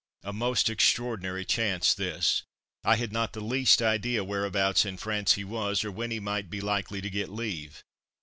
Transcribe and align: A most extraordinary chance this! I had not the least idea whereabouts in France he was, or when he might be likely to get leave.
A 0.23 0.33
most 0.33 0.67
extraordinary 0.67 1.45
chance 1.45 1.93
this! 1.93 2.41
I 2.83 2.95
had 2.95 3.11
not 3.13 3.33
the 3.33 3.39
least 3.39 3.83
idea 3.83 4.23
whereabouts 4.23 4.83
in 4.83 4.97
France 4.97 5.33
he 5.33 5.43
was, 5.43 5.85
or 5.85 5.91
when 5.91 6.09
he 6.09 6.19
might 6.19 6.49
be 6.49 6.59
likely 6.59 7.01
to 7.01 7.09
get 7.11 7.29
leave. 7.29 7.83